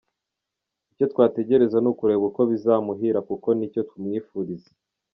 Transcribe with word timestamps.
Icyo 0.91 1.05
twategereza 1.13 1.77
ni 1.79 1.87
ukureba 1.91 2.23
uko 2.29 2.41
bizamuhira 2.51 3.19
kuko 3.29 3.47
nicyo 3.57 3.81
tumwifuriza. 3.89 4.71